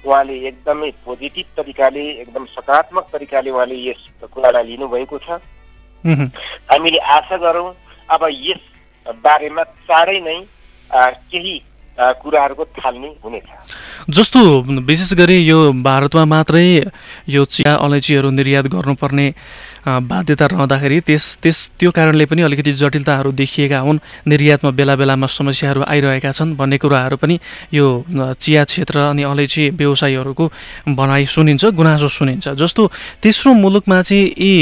उहाँले 0.05 0.35
एकदमै 0.47 0.89
पोजिटिभ 1.05 1.45
तरिकाले 1.57 2.03
एकदम 2.21 2.45
सकारात्मक 2.53 3.05
तरिकाले 3.13 3.49
उहाँले 3.49 3.75
यस 3.89 4.01
कुरालाई 4.27 4.63
लिनुभएको 4.67 5.17
छ। 5.17 5.39
हामीले 6.03 6.99
आशा 7.17 7.37
गरौँ 7.37 7.67
अब 8.11 8.27
यस 8.29 8.63
बारेमा 9.23 9.63
चाँडै 9.87 10.19
नै 10.19 10.39
केही 11.31 11.55
कुराहरूको 11.97 12.65
थाल्ने 12.75 13.09
हुनेछ। 13.23 13.47
जस्तो 14.09 14.39
विशेष 14.83 15.13
गरी 15.13 15.37
यो 15.39 15.59
भारतमा 15.83 16.23
मात्रै 16.25 16.65
यो 17.29 17.45
चिया 17.45 17.73
अलैँचीहरू 17.77 18.29
निर्यात 18.29 18.65
गर्नुपर्ने 18.67 19.27
बाध्यता 19.83 20.45
रहँदाखेरि 20.47 20.99
त्यस 21.07 21.25
त्यस 21.43 21.57
त्यो 21.79 21.91
कारणले 21.91 22.25
पनि 22.25 22.41
अलिकति 22.41 22.71
जटिलताहरू 22.73 23.31
देखिएका 23.31 23.79
हुन्। 23.79 23.99
निर्यातमा 24.27 24.71
बेला 24.71 24.95
बेलामा 24.95 25.27
समस्याहरू 25.27 25.81
आइरहेका 25.83 26.31
छन् 26.31 26.55
भन्ने 26.55 26.77
कुराहरू 26.79 27.17
पनि 27.19 27.35
यो 27.73 27.87
चिया 28.39 28.63
क्षेत्र 28.63 29.11
अनि 29.11 29.23
अलैँची 29.23 29.69
व्यवसायीहरूको 29.75 30.45
भनाइ 30.87 31.25
सुनिन्छ 31.27 31.63
गुनासो 31.75 32.07
सुनिन्छ। 32.07 32.47
जस्तो 32.55 32.81
तेस्रो 33.19 33.53
मुलुकमा 33.53 34.01
चाहिँ 34.01 34.23
यी 34.39 34.53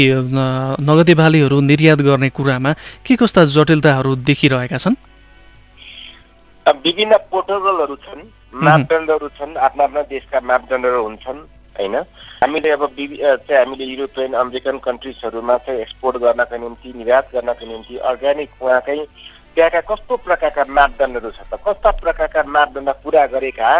नगदे 0.82 1.14
बालीहरू 1.14 1.60
निर्यात 1.60 1.98
गर्ने 2.02 2.28
कुरामा 2.34 2.72
के 3.06 3.14
कस्ता 3.14 3.44
जटिलताहरू 3.46 4.16
देखिरहेका 4.26 4.78
छन्? 4.78 4.96
विभिन्न 6.66 7.14
प्रोटोकलहरू 7.30 7.96
छन् 7.96 8.22
मापदण्डहरू 8.58 9.28
छन् 9.38 9.56
आफ्ना 9.56 9.84
आफ्ना 9.84 10.02
देशका 10.10 10.38
मापदण्डहरू 10.40 11.02
हुन्छन्। 11.02 11.38
होइन? 11.78 11.96
हामीले 12.42 12.70
अब 12.70 12.84
चाहिँ 12.86 13.58
हामीले 13.58 13.84
युरोपियन 13.84 14.32
अमेरिकन 14.34 14.78
कन्ट्रिजहरूमा 14.86 15.56
चाहिँ 15.64 15.80
एक्सपोर्ट 15.80 16.16
गर्नका 16.22 16.56
निम्ति 16.56 16.92
निर्यात 16.96 17.28
गर्नका 17.34 17.66
निम्ति 17.66 17.96
अर्ग्यानिक 18.10 18.50
उहाँकै 18.62 18.96
त्यहाँका 19.54 19.80
कस्तो 19.90 20.16
प्रकारका 20.26 20.64
मापदण्डहरू 20.68 21.30
छ 21.30 21.40
त? 21.50 21.60
कस्ता 21.64 21.90
प्रकारका 22.02 22.42
मापदण्ड 22.48 22.90
पुरा 23.04 23.26
गरेका 23.34 23.70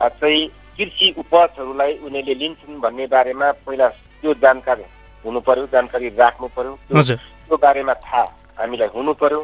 चाहिँ 0.00 0.48
कृषि 0.76 1.14
उपजहरूलाई 1.20 1.92
उनीहरूले 2.00 2.34
लिन्छन् 2.42 2.80
भन्ने 2.80 3.06
बारेमा 3.12 3.50
पहिला 3.64 3.88
त्यो 4.20 4.34
जानकारी 4.40 4.84
हुनु 5.24 5.40
पर्यो 5.46 5.66
जानकारी 5.72 6.08
राख्नु 6.16 6.48
पर्यो। 6.56 6.72
त्यो 6.88 7.56
बारेमा 7.56 7.94
थाहा 8.02 8.24
हामीलाई 8.58 8.88
हुनु 8.96 9.12
पर्यो। 9.20 9.40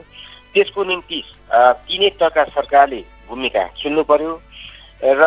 त्यसको 0.55 0.85
निम्ति 0.85 1.19
तिनै 1.87 2.09
तहका 2.21 2.45
सरकारले 2.57 3.01
भूमिका 3.29 3.63
खेल्नु 3.77 4.03
पर्यो। 4.09 4.33
र 5.05 5.23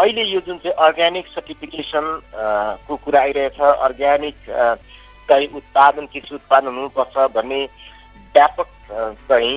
अहिले 0.00 0.22
यो 0.32 0.40
जुन 0.46 0.58
चाहिँ 0.64 0.74
अर्ग्यानिक 0.86 1.26
सर्टिफिकेसन 1.34 2.04
अ, 2.34 2.44
को 2.88 2.96
कुरा 3.04 3.20
आइरहेछ 3.20 3.60
अर्ग्यानिक 3.60 4.36
चाहिँ 5.28 5.48
उत्पादन 5.56 6.06
कृषि 6.12 6.34
उत्पादन 6.34 6.74
हुनुपर्छ 6.76 7.30
भन्ने 7.34 7.64
व्यापक 8.34 8.68
चाहिँ 9.28 9.56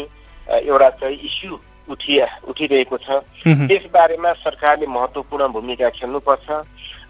एउटा 0.67 0.89
चाहिँ 1.01 1.17
इस्यु 1.29 1.57
उठिए 1.93 2.25
उठिरहेको 2.47 2.97
छ। 2.97 3.19
त्यसबारेमा 3.67 4.31
सरकारले 4.43 4.87
महत्त्वपूर्ण 4.87 5.47
भूमिका 5.55 5.89
खेल्नुपर्छ 5.99 6.49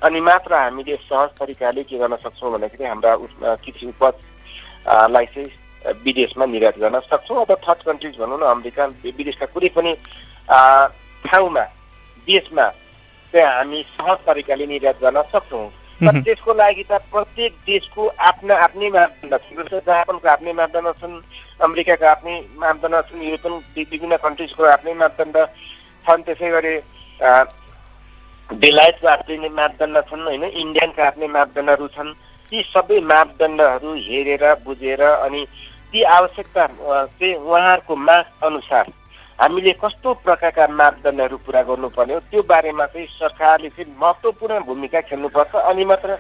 अनि 0.06 0.20
मात्र 0.28 0.54
हामीले 0.54 0.96
सहज 1.10 1.30
तरिकाले 1.40 1.84
के 1.90 1.98
गर्न 1.98 2.16
सक्छौँ 2.24 2.52
भन्दाखेरि 2.52 2.86
हाम्रा 2.86 3.16
कृषि 3.66 3.86
उपज 3.94 4.16
लाई 5.14 5.26
चाहिँ 5.34 5.94
विदेशमा 6.06 6.46
निर्यात 6.46 6.78
गर्न 6.80 7.00
सक्छौँ 7.12 7.42
अथवा 7.46 7.56
थर्ड 7.68 7.82
कन्ट्रिज 7.86 8.18
भनौँ 8.20 8.40
न 8.40 8.44
अमेरिका 8.52 8.86
विदेशका 9.06 9.46
कुनै 9.54 9.70
पनि 9.78 9.94
ठाउँमा 11.26 11.64
देशमा 12.28 12.66
चाहिँ 13.34 13.48
हामी 13.48 13.80
सहज 13.98 14.18
तरिकाले 14.26 14.66
निर्यात 14.68 14.98
गर्न 15.02 15.22
सक्छौँ। 15.34 15.70
तर 16.02 16.20
त्यसको 16.22 16.54
लागि 16.54 16.84
त 16.84 17.00
प्रत्येक 17.12 17.54
देशको 17.66 18.02
आफ्ना 18.30 18.54
आफ्नै 18.66 18.90
मापदण्ड 18.90 19.34
छन्। 19.34 19.58
जस्तो 19.58 19.80
जापानको 19.90 20.28
आफ्नै 20.30 20.54
मापदण्ड 20.54 20.90
छन् 21.02 21.16
अमेरिकाका 21.66 22.12
आफ्नै 22.12 22.36
मापदण्ड 22.62 22.96
छन् 23.10 23.24
युरोपियन 23.24 23.54
विभिन्न 23.76 24.16
कन्ट्रिजको 24.26 24.64
आफ्नै 24.76 24.94
मापदण्ड 25.02 25.38
छन्। 26.06 26.24
त्यसै 26.26 26.50
गरी 26.56 26.74
बेलायतको 28.50 29.08
आफ्नै 29.08 29.50
मापदण्ड 29.50 29.98
छन् 30.10 30.28
होइन? 30.28 30.44
इन्डियनका 30.44 31.04
आफ्नै 31.08 31.28
मापदण्डहरू 31.38 31.88
छन्। 31.96 32.12
ती 32.52 32.58
सबै 32.74 33.00
मापदण्डहरू 33.12 33.94
हेरेर 34.08 34.44
बुझेर 34.66 35.02
अनि 35.02 35.42
ती 35.94 36.04
आवश्यकता 36.18 36.64
चाहिँ 36.68 37.36
उहाँहरूको 37.36 37.96
माग 37.96 38.26
अनुसार 38.44 38.86
हामीले 39.44 39.72
कस्तो 39.76 40.14
प्रकारका 40.24 40.68
मापदण्डहरू 40.72 41.38
पुरा 41.44 41.62
गर्नुपर्ने 41.68 42.14
हो? 42.14 42.20
त्यो 42.32 42.42
बारेमा 42.48 42.86
चाहिँ 42.86 43.08
सरकारले 43.12 43.70
चाहिँ 43.76 43.96
महत्त्वपूर्ण 44.00 44.60
भूमिका 44.64 45.00
खेल्नुपर्छ। 45.04 45.56
अनि 45.68 45.86
मात्र 45.86 46.12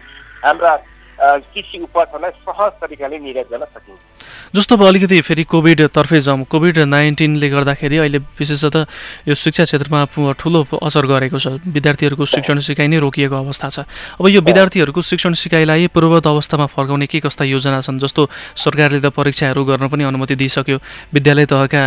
हाम्रा 0.43 0.71
कृषि 1.19 1.77
उपजहरूलाई 1.83 2.31
सहज 2.43 2.71
तरिकाले 2.81 3.19
निर्यात 3.19 3.47
गर्न 3.51 3.65
सकिन्छ। 3.65 3.99
जस्तो 4.55 4.75
अब 4.75 4.83
अलिकति 4.85 5.21
फेरि 5.21 5.43
कोभिडतर्फै 5.49 6.19
जाउँ 6.21 6.43
कोभिड 6.45 6.77
नाइन्टिनले 6.85 7.49
गर्दाखेरि 7.49 7.97
अहिले 7.97 8.17
विशेषतः 8.37 8.85
यो 9.27 9.35
शिक्षा 9.35 9.63
क्षेत्रमा 9.65 10.33
ठुलो 10.37 10.61
असर 10.77 11.05
गरेको 11.05 11.39
छ। 11.39 11.57
विद्यार्थीहरूको 11.65 12.25
शिक्षण 12.25 12.59
सिकाइ 12.61 12.87
नै 12.87 12.99
रोकिएको 13.01 13.35
अवस्था 13.35 13.69
छ। 13.69 13.79
अब 14.19 14.25
यो 14.29 14.41
विद्यार्थीहरूको 14.41 15.01
शिक्षण 15.01 15.33
सिकाइलाई 15.33 15.87
पूर्वत 15.89 16.27
अवस्थामा 16.27 16.65
फर्काउने 16.69 17.07
के 17.09 17.19
कस्ता 17.25 17.43
योजना 17.45 17.81
छन्? 17.81 17.99
जस्तो 17.99 18.29
सरकारले 18.55 19.01
त 19.01 19.09
परीक्षाहरू 19.09 19.63
गर्न 19.65 19.87
पनि 19.89 20.03
अनुमति 20.05 20.35
दिइसक्यो। 20.37 20.77
विद्यालय 21.13 21.45
तहका 21.49 21.83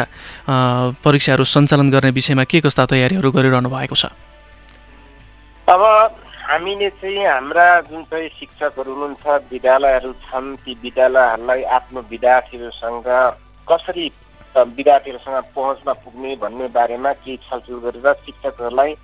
परीक्षाहरू 1.06 1.44
सञ्चालन 1.44 1.90
गर्ने 1.90 2.10
विषयमा 2.10 2.44
के 2.44 2.60
कस्ता 2.60 2.86
तयारीहरू 2.86 3.30
गरिरहनु 3.30 3.70
भएको 3.70 3.94
छ? 3.94 4.10
अब 5.66 5.82
हामीले 6.46 6.88
चाहिँ 7.02 7.24
हाम्रा 7.26 7.66
जुन 7.90 8.02
चाहिँ 8.06 8.28
शिक्षकहरू 8.38 8.92
हुनुहुन्छ 8.92 9.26
विद्यालयहरू 9.50 10.12
छन् 10.24 10.56
ती 10.62 10.72
विद्यालयहरूलाई 10.82 11.62
आफ्नो 11.76 12.00
विद्यार्थीहरूसँग 12.10 13.08
कसरी 13.68 14.06
विद्यार्थीहरूसँग 14.54 15.42
पहुँचमा 15.54 15.92
पुग्ने 16.04 16.36
भन्ने 16.38 16.68
बारेमा 16.70 17.12
केही 17.18 17.36
छलफल 17.50 17.78
गरेर 17.84 18.12
शिक्षकहरूलाई 18.26 18.94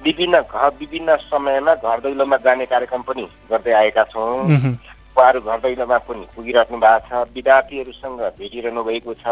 विभिन्न 0.00 0.40
घर 0.42 0.68
विभिन्न 0.80 1.16
समयमा 1.30 1.74
घर 1.76 2.00
दैलोमा 2.02 2.36
जाने 2.42 2.66
कार्यक्रम 2.66 3.02
पनि 3.06 3.28
गर्दै 3.50 3.72
आएका 3.72 4.04
छौँ। 4.10 4.26
उहाँहरू 4.42 5.40
घर 5.40 5.58
दैलोमा 5.62 5.98
पनि 6.02 6.26
पुगिराख्नु 6.34 6.78
भएको 6.82 7.08
छ। 7.08 7.30
विद्यार्थीहरूसँग 7.30 8.20
भेटिरहनु 8.38 8.82
भएको 8.82 9.14
छ 9.22 9.26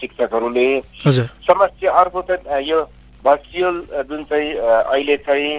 शिक्षकहरूले। 0.00 0.68
समस्या 1.44 1.92
अर्को 1.92 2.22
त 2.22 2.40
यो 2.64 2.78
भर्चुअल 3.26 3.76
जुन 4.08 4.24
चाहिँ 4.30 4.50
अहिले 4.54 5.16
चाहिँ 5.26 5.52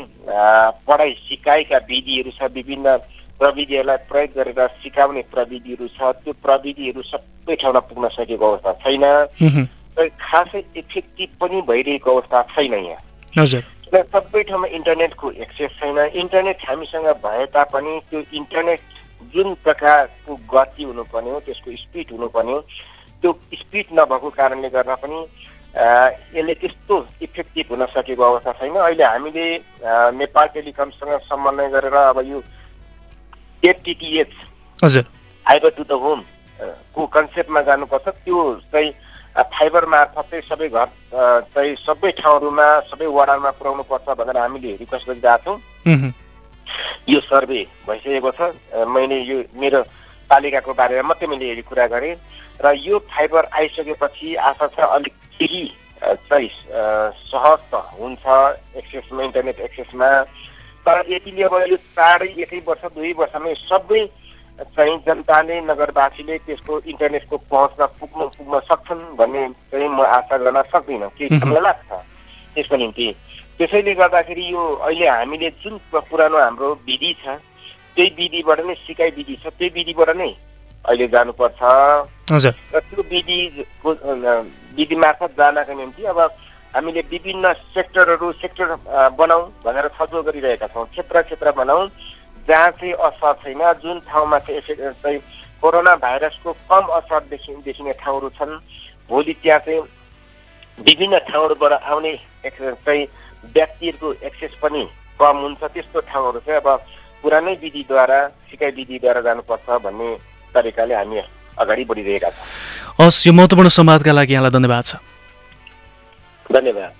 पढाइ 0.87 1.11
सिकाइका 1.27 1.77
विधिहरू 1.89 2.31
छ 2.31 2.51
विभिन्न 2.53 2.97
प्रविधिहरूलाई 3.39 3.97
प्रयोग 4.09 4.31
गरेर 4.35 4.67
सिकाउने 4.83 5.21
प्रविधिहरू 5.33 5.87
छ 5.95 6.11
त्यो 6.23 6.33
प्रविधिहरू 6.43 7.01
सबै 7.05 7.55
ठाउँमा 7.61 7.79
पुग्न 7.89 8.07
सकेको 8.15 8.51
अवस्था 8.51 8.71
छैन। 8.83 9.03
खासै 9.97 10.63
इफेक्टिभ 10.77 11.29
पनि 11.41 11.61
भइरहेको 11.67 12.15
अवस्था 12.15 12.41
छैन 12.53 12.73
यहाँ। 12.73 13.61
सबै 14.13 14.43
ठाउँमा 14.43 14.67
इन्टरनेटको 14.77 15.31
एक्सेस 15.43 15.71
छैन। 15.79 15.97
इन्टरनेट 16.23 16.65
हामीसँग 16.67 17.07
भए 17.25 17.45
तापनि 17.53 17.99
त्यो 18.09 18.23
इन्टरनेट 18.33 18.81
जुन 19.33 19.53
प्रकारको 19.63 20.35
गति 20.53 20.83
हुनुपर्ने 20.83 21.31
हो 21.31 21.39
त्यसको 21.45 21.75
स्पिड 21.77 22.11
हुनुपर्ने 22.11 22.51
हो 22.51 22.59
त्यो 23.23 23.31
स्पिड 23.53 23.85
नभएको 23.99 24.29
कारणले 24.39 24.69
गर्दा 24.69 24.95
पनि 25.03 25.19
यसले 25.77 26.53
त्यस्तो 26.53 26.95
इफेक्टिभ 27.21 27.65
हुन 27.71 27.85
सकेको 27.85 28.23
अवस्था 28.23 28.51
छैन। 28.59 28.75
अहिले 28.75 29.03
हामीले 29.03 29.45
नेपाल 30.17 30.47
टेलिकमसँग 30.53 31.11
समन्वय 31.29 31.69
गरेर 31.69 31.93
अब 31.93 32.19
यो 32.25 32.41
एफटिटिएच 33.63 34.33
हजुर। 34.79 35.03
फाइबर 35.45 35.69
टु 35.77 35.83
द 35.83 36.01
होम 36.01 36.23
को 36.95 37.05
कन्सेप्टमा 37.13 37.61
जानुपर्छ 37.61 38.07
त्यो 38.07 38.37
चाहिँ 38.73 38.91
फाइबर 39.37 39.85
मार्फत 39.85 40.25
चाहिँ 40.31 40.43
सबै 40.49 40.67
घर 40.69 40.87
चाहिँ 41.53 41.75
सबै 41.77 42.11
ठाउँहरूमा 42.17 42.67
सबै 42.89 43.05
वडामा 43.05 43.49
पुऱ्याउनु 43.53 43.83
पर्छ 43.85 44.17
भनेर 44.17 44.37
हामीले 44.37 44.75
रिक्वेस्ट 44.81 45.07
गरिरहेको 45.09 45.53
छौँ। 45.85 46.11
यो 47.09 47.19
सर्वे 47.21 47.61
भइसकेको 47.87 48.31
छ। 48.33 48.41
मैले 48.73 49.17
यो 49.29 49.37
मेरो 49.53 49.81
पालिकाको 50.29 50.73
बारेमा 50.73 51.07
मात्रै 51.07 51.27
मैले 51.27 51.45
हेरी 51.49 51.61
कुरा 51.69 51.87
गरेँ 51.87 52.15
र 52.63 52.73
यो 52.75 52.99
फाइबर 53.11 53.43
आइसकेपछि 53.53 54.35
आशा 54.49 54.67
छ 54.75 54.79
अलिक 54.97 55.13
केही 55.39 55.63
चाहिँ 55.97 56.49
सहज 57.29 57.59
त 57.71 57.81
हुन्छ 57.97 58.23
एक्सेसमा 58.77 59.23
इन्टरनेट 59.23 59.59
एक्सेसमा। 59.67 60.09
तर 60.85 61.03
यतिले 61.09 61.43
अब 61.43 61.53
यो 61.69 61.77
चाँडै 61.97 62.27
एकै 62.43 62.59
वर्ष 62.67 62.83
दुई 62.95 63.13
वर्षमै 63.19 63.53
सबै 63.65 64.01
चाहिँ 64.75 64.97
जनताले 65.05 65.55
नगरवासीले 65.61 66.37
त्यसको 66.45 66.79
इन्टरनेटको 66.91 67.37
पहुँचमा 67.49 67.85
पुग्न 67.99 68.27
पुग्न 68.37 68.59
सक्छन् 68.69 69.03
भन्ने 69.17 69.43
चाहिँ 69.71 69.89
म 69.89 70.01
आशा 70.01 70.37
गर्न 70.37 70.61
सक्दिनँ। 70.73 71.09
केही 71.17 71.39
समय 71.39 71.59
लाग्छ 71.61 71.89
त्यसको 72.55 72.75
निम्ति। 72.77 73.07
त्यसैले 73.57 73.93
गर्दाखेरि 73.95 74.45
यो 74.53 74.63
अहिले 74.85 75.07
हामीले 75.07 75.49
जुन 75.61 75.77
पुरानो 75.93 76.37
हाम्रो 76.37 76.73
विधि 76.87 77.13
छ 77.21 77.37
त्यही 77.97 78.09
विधिबाट 78.17 78.59
नै 78.61 78.73
सिकाइ 78.85 79.09
विधि 79.17 79.35
छ 79.43 79.49
त्यही 79.57 79.69
विधिबाट 79.73 80.09
नै 80.15 80.29
अहिले 80.85 81.07
जानुपर्छ। 81.09 81.61
र 82.29 82.79
त्यो 82.79 83.01
विधिको 83.09 83.89
विधि 84.77 84.95
मार्फत 84.95 85.31
जानका 85.37 85.73
निम्ति 85.73 86.03
अब 86.05 86.19
हामीले 86.75 87.01
विभिन्न 87.11 87.53
सेक्टरहरू 87.73 88.31
सेक्टर 88.37 88.67
बनाऊ 89.17 89.41
भनेर 89.65 89.87
छलफल 89.97 90.21
गरिरहेका 90.29 90.67
छौँ। 90.69 90.85
क्षेत्र 90.93 91.21
क्षेत्र 91.25 91.51
बनाऊ 91.57 91.87
जहाँ 92.47 92.71
चाहिँ 92.77 92.93
असर 92.93 93.33
छैन 93.43 93.61
जुन 93.81 93.99
ठाउँमा 94.07 94.39
चाहिँ 94.45 94.93
चाहिँ 95.01 95.19
कोरोना 95.61 95.95
भाइरसको 95.97 96.53
कम 96.69 96.85
असर 96.99 97.21
देखि 97.33 97.55
देखिने 97.65 97.93
ठाउँहरू 97.97 98.29
छन् 98.37 98.53
भोलि 99.09 99.33
त्यहाँ 99.41 99.59
चाहिँ 99.65 99.81
विभिन्न 100.85 101.17
ठाउँहरूबाट 101.27 101.73
आउने 101.73 102.13
चाहिँ 102.45 103.05
व्यक्तिहरूको 103.55 104.13
एक्सेस 104.27 104.53
पनि 104.61 104.83
कम 105.19 105.37
हुन्छ। 105.41 105.63
त्यस्तो 105.65 105.99
ठाउँहरू 106.13 106.39
चाहिँ 106.45 106.61
अब 106.61 106.67
पुरानै 107.21 107.53
विधिद्वारा 107.63 108.19
सिकाइ 108.49 108.71
विधिद्वारा 108.71 109.21
जानुपर्छ 109.21 109.67
भन्ने 109.85 110.09
तरिकाले 110.53 110.93
हामी 110.95 111.17
अगाडि 111.57 111.83
बढिरहेका 111.89 112.29
छौँ। 112.29 112.45
हस् 113.01 113.25
यो 113.27 113.33
महत्त्वपूर्ण 113.33 113.69
संवादका 113.69 114.11
लागि 114.11 114.33
यहाँलाई 114.33 114.51
धन्यवाद 114.51 114.83
छ। 114.85 114.95
धन्यवाद। 116.51 116.93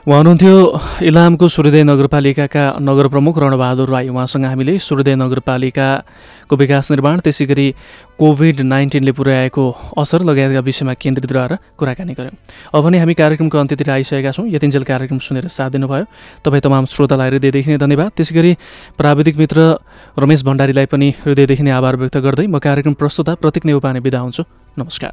उहाँ 0.00 0.18
हुनुहुन्थ्यो 0.18 0.52
इलामको 1.04 1.46
सूर्योदय 1.46 1.82
नगरपालिकाका 1.84 2.62
नगर 2.80 3.06
प्रमुख 3.12 3.38
रणबहादुर 3.38 3.88
राई। 3.90 4.08
उहाँसँग 4.08 4.44
हामीले 4.44 4.78
सूर्योदय 4.80 5.14
नगरपालिकाको 5.14 6.56
विकास 6.56 6.90
निर्माण 6.90 7.20
त्यसै 7.20 7.44
गरी 7.44 7.66
कोभिड 8.16 8.60
नाइन्टिनले 8.64 9.12
पुर्याएको 9.12 9.64
असर 10.00 10.24
लगायतका 10.24 10.60
विषयमा 10.64 10.94
केन्द्रित 10.96 11.32
रहेर 11.32 11.52
कुराकानी 11.76 12.14
गऱ्यौँ 12.16 12.32
अब 12.72 12.80
भने 12.80 12.98
हामी 12.98 13.14
कार्यक्रमको 13.14 13.58
अन्त्यतिर 13.60 13.90
आइसकेका 13.90 14.32
छौँ। 14.32 14.48
यतिन्जेल 14.48 14.84
कार्यक्रम 14.88 15.18
सुनेर 15.20 15.48
साथ 15.52 15.70
दिनुभयो। 15.76 16.04
तपाईँ 16.44 16.64
तमाम 16.64 16.84
श्रोतालाई 16.88 17.28
हृदयदेखि 17.30 17.70
नै 17.70 17.78
धन्यवाद। 17.84 18.10
त्यसै 18.16 18.34
गरी 18.34 18.52
प्राविधिक 18.96 19.36
मित्र 19.36 19.58
रमेश 20.16 20.40
भण्डारीलाई 20.48 20.86
पनि 20.88 21.08
हृदयदेखि 21.28 21.62
नै 21.62 21.72
आभार 21.76 21.94
व्यक्त 22.00 22.16
गर्दै 22.24 22.46
म 22.48 22.56
कार्यक्रम 22.56 22.94
प्रस्तुता 22.96 23.36
प्रतीक 23.36 23.68
नेउपाने 23.68 24.00
बिदा 24.00 24.18
हुन्छु। 24.24 24.42
नमस्कार। 24.80 25.12